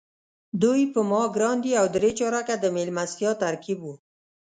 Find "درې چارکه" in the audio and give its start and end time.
1.95-2.55